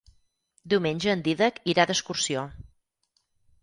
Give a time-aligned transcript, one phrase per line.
[0.73, 2.51] Diumenge en Dídac irà d'excursió.